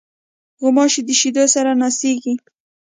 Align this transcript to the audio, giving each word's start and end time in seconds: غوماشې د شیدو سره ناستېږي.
غوماشې 0.61 1.01
د 1.07 1.09
شیدو 1.19 1.43
سره 1.55 1.71
ناستېږي. 1.81 2.33